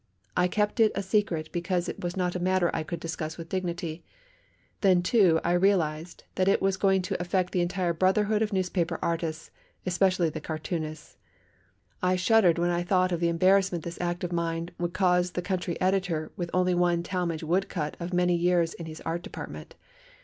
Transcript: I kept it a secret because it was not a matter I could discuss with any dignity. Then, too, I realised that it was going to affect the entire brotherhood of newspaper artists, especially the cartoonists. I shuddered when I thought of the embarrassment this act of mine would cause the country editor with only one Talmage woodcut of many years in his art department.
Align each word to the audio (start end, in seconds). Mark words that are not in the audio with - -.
I 0.35 0.47
kept 0.47 0.79
it 0.79 0.91
a 0.95 1.03
secret 1.03 1.51
because 1.51 1.87
it 1.87 2.01
was 2.01 2.17
not 2.17 2.35
a 2.35 2.39
matter 2.39 2.71
I 2.73 2.81
could 2.81 2.99
discuss 2.99 3.37
with 3.37 3.53
any 3.53 3.59
dignity. 3.59 4.03
Then, 4.81 5.03
too, 5.03 5.39
I 5.43 5.51
realised 5.51 6.23
that 6.33 6.47
it 6.47 6.59
was 6.59 6.75
going 6.75 7.03
to 7.03 7.21
affect 7.21 7.53
the 7.53 7.61
entire 7.61 7.93
brotherhood 7.93 8.41
of 8.41 8.51
newspaper 8.51 8.97
artists, 9.03 9.51
especially 9.85 10.31
the 10.31 10.41
cartoonists. 10.41 11.17
I 12.01 12.15
shuddered 12.15 12.57
when 12.57 12.71
I 12.71 12.81
thought 12.81 13.11
of 13.11 13.19
the 13.19 13.29
embarrassment 13.29 13.83
this 13.83 14.01
act 14.01 14.23
of 14.23 14.31
mine 14.33 14.71
would 14.79 14.93
cause 14.95 15.33
the 15.33 15.41
country 15.43 15.79
editor 15.79 16.31
with 16.35 16.49
only 16.51 16.73
one 16.73 17.03
Talmage 17.03 17.43
woodcut 17.43 17.95
of 17.99 18.11
many 18.11 18.35
years 18.35 18.73
in 18.73 18.87
his 18.87 19.01
art 19.01 19.21
department. 19.21 19.75